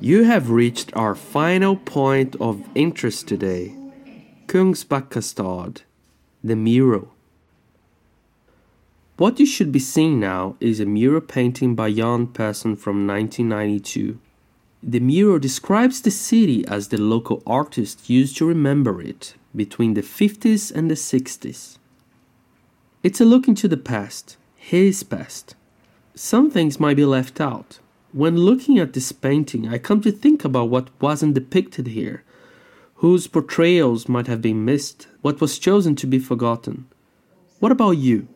You 0.00 0.24
have 0.24 0.50
reached 0.50 0.96
our 0.96 1.14
final 1.14 1.76
point 1.76 2.36
of 2.40 2.64
interest 2.74 3.26
today. 3.28 3.74
Kungsbacka 4.46 5.22
stad, 5.22 5.82
the 6.42 6.56
mural. 6.56 7.12
What 9.16 9.40
you 9.40 9.46
should 9.46 9.72
be 9.72 9.80
seeing 9.80 10.20
now 10.20 10.56
is 10.60 10.78
a 10.78 10.86
mural 10.86 11.20
painting 11.20 11.74
by 11.74 11.92
Jan 11.92 12.28
Persson 12.28 12.76
from 12.76 13.06
1992. 13.06 14.18
The 14.82 15.00
mural 15.00 15.40
describes 15.40 16.00
the 16.00 16.12
city 16.12 16.64
as 16.68 16.88
the 16.88 16.98
local 16.98 17.42
artist 17.44 18.08
used 18.08 18.36
to 18.36 18.46
remember 18.46 19.02
it 19.02 19.34
between 19.54 19.94
the 19.94 20.02
50s 20.02 20.72
and 20.72 20.88
the 20.88 20.94
60s. 20.94 21.78
It's 23.02 23.20
a 23.20 23.24
look 23.24 23.48
into 23.48 23.66
the 23.66 23.76
past, 23.76 24.36
his 24.54 25.02
past. 25.02 25.56
Some 26.14 26.50
things 26.50 26.78
might 26.78 26.96
be 26.96 27.04
left 27.04 27.40
out. 27.40 27.80
When 28.12 28.38
looking 28.38 28.78
at 28.78 28.94
this 28.94 29.12
painting, 29.12 29.68
I 29.68 29.76
come 29.76 30.00
to 30.00 30.10
think 30.10 30.42
about 30.42 30.70
what 30.70 30.88
wasn't 30.98 31.34
depicted 31.34 31.88
here, 31.88 32.24
whose 32.96 33.26
portrayals 33.26 34.08
might 34.08 34.26
have 34.26 34.40
been 34.40 34.64
missed, 34.64 35.08
what 35.20 35.42
was 35.42 35.58
chosen 35.58 35.94
to 35.96 36.06
be 36.06 36.18
forgotten. 36.18 36.86
What 37.58 37.70
about 37.70 37.98
you? 37.98 38.26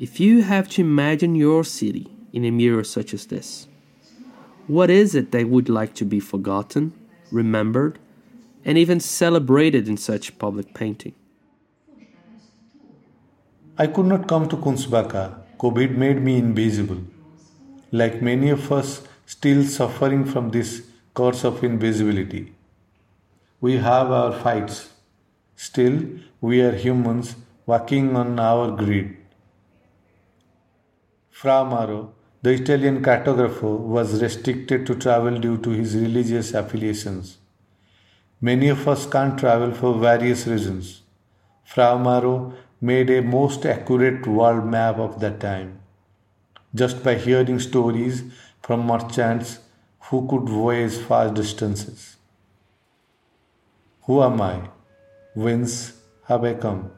If 0.00 0.18
you 0.18 0.42
have 0.42 0.68
to 0.70 0.80
imagine 0.80 1.36
your 1.36 1.62
city 1.62 2.08
in 2.32 2.44
a 2.44 2.50
mirror 2.50 2.82
such 2.82 3.14
as 3.14 3.26
this, 3.26 3.68
what 4.66 4.90
is 4.90 5.14
it 5.14 5.30
they 5.30 5.44
would 5.44 5.68
like 5.68 5.94
to 5.94 6.04
be 6.04 6.18
forgotten, 6.18 6.92
remembered, 7.30 8.00
and 8.64 8.76
even 8.76 8.98
celebrated 8.98 9.88
in 9.88 9.96
such 9.96 10.36
public 10.38 10.74
painting? 10.74 11.14
I 13.78 13.86
could 13.86 14.06
not 14.06 14.26
come 14.26 14.48
to 14.48 14.56
Kungsbacka. 14.56 15.36
COVID 15.58 15.96
made 15.96 16.20
me 16.20 16.38
invisible. 16.38 17.13
Like 18.00 18.20
many 18.28 18.50
of 18.50 18.72
us, 18.72 19.02
still 19.24 19.62
suffering 19.64 20.24
from 20.24 20.50
this 20.50 20.70
curse 21.14 21.44
of 21.44 21.62
invisibility. 21.62 22.52
We 23.60 23.76
have 23.76 24.10
our 24.10 24.32
fights. 24.32 24.78
Still, 25.54 26.00
we 26.40 26.60
are 26.60 26.72
humans 26.72 27.36
working 27.66 28.16
on 28.16 28.40
our 28.40 28.72
grid. 28.80 29.16
Fra 31.30 31.64
Mauro, 31.64 32.00
the 32.42 32.50
Italian 32.50 33.00
cartographer, 33.00 33.78
was 33.78 34.20
restricted 34.20 34.84
to 34.88 34.96
travel 34.96 35.38
due 35.38 35.56
to 35.58 35.70
his 35.70 35.94
religious 35.94 36.52
affiliations. 36.52 37.38
Many 38.40 38.70
of 38.70 38.88
us 38.88 39.06
can't 39.06 39.38
travel 39.38 39.72
for 39.72 39.94
various 39.94 40.48
reasons. 40.48 41.02
Fra 41.64 41.96
Mauro 41.96 42.54
made 42.80 43.08
a 43.10 43.22
most 43.22 43.64
accurate 43.64 44.26
world 44.26 44.66
map 44.66 44.98
of 44.98 45.20
that 45.20 45.40
time, 45.40 45.78
just 46.74 47.04
by 47.04 47.14
hearing 47.14 47.60
stories 47.60 48.22
from 48.62 48.86
merchants 48.86 49.58
who 50.00 50.26
could 50.28 50.48
voyage 50.48 50.96
far 50.96 51.30
distances. 51.30 52.16
Who 54.02 54.22
am 54.22 54.40
I? 54.40 54.68
Whence 55.34 55.92
have 56.24 56.44
I 56.44 56.54
come? 56.54 56.90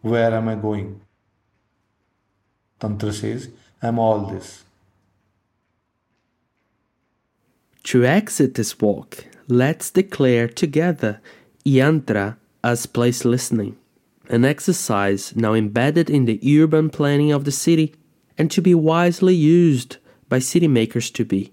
Where 0.00 0.34
am 0.34 0.48
I 0.48 0.54
going? 0.54 1.00
Tantra 2.78 3.12
says, 3.12 3.48
I'm 3.82 3.98
all 3.98 4.26
this. 4.26 4.64
To 7.84 8.04
exit 8.04 8.54
this 8.54 8.80
walk, 8.80 9.26
let's 9.46 9.90
declare 9.90 10.48
together 10.48 11.20
yantra 11.66 12.36
as 12.62 12.86
place 12.86 13.24
listening, 13.24 13.76
an 14.30 14.44
exercise 14.44 15.36
now 15.36 15.52
embedded 15.52 16.08
in 16.08 16.24
the 16.24 16.40
urban 16.58 16.88
planning 16.88 17.30
of 17.30 17.44
the 17.44 17.52
city 17.52 17.94
and 18.36 18.50
to 18.50 18.60
be 18.60 18.74
wisely 18.74 19.34
used 19.34 19.96
by 20.28 20.38
city 20.38 20.68
makers 20.68 21.10
to 21.10 21.24
be. 21.24 21.52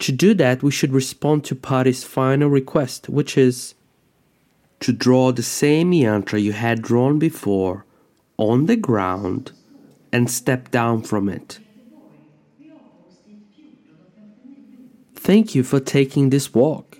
To 0.00 0.12
do 0.12 0.34
that, 0.34 0.62
we 0.62 0.70
should 0.70 0.92
respond 0.92 1.44
to 1.44 1.54
Pari's 1.54 2.04
final 2.04 2.48
request, 2.48 3.08
which 3.08 3.36
is 3.36 3.74
to 4.80 4.92
draw 4.92 5.32
the 5.32 5.42
same 5.42 5.92
yantra 5.92 6.40
you 6.40 6.52
had 6.52 6.82
drawn 6.82 7.18
before 7.18 7.84
on 8.36 8.66
the 8.66 8.76
ground 8.76 9.52
and 10.12 10.30
step 10.30 10.70
down 10.70 11.02
from 11.02 11.28
it. 11.28 11.58
Thank 15.14 15.54
you 15.54 15.62
for 15.62 15.80
taking 15.80 16.30
this 16.30 16.54
walk. 16.54 16.98